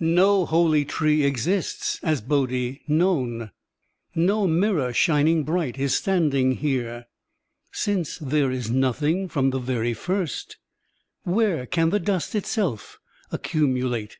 [0.00, 3.50] ♦♦♦ "No holy tree exists as Bodhi known,
[4.14, 7.06] No mirror shining bright is standing here;
[7.72, 10.58] Since there is nothing from the very first,
[11.24, 13.00] Where can the dust itself
[13.32, 14.18] acciunulate?".